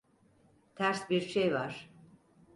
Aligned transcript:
Ters 0.75 1.09
bir 1.09 1.21
şey 1.21 1.53
var. 1.53 1.89